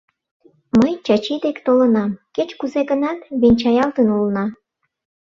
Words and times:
Мый 0.79 0.93
Чачи 1.05 1.35
дек 1.43 1.57
толынам, 1.65 2.11
кеч-кузе 2.35 2.81
гынат, 2.89 3.19
венчаялтын 3.41 4.07
улына. 4.17 4.45